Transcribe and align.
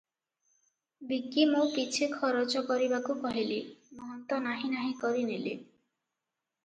ବିକି 1.09 1.43
ମୋ 1.51 1.65
ପିଛେ 1.75 2.07
ଖରଚ 2.15 2.57
କରିବାକୁ 2.69 3.17
କହିଲି 3.27 3.61
।ମହନ୍ତ 3.67 4.43
ନାହିଁ 4.49 4.73
ନାହିଁ 4.77 4.97
କରି 5.05 5.29
ନେଲେ। 5.33 5.57